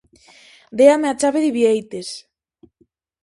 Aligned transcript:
Déame 0.77 1.07
a 1.09 1.15
chave 1.19 1.39
de 1.43 1.51
Bieites! 1.55 2.09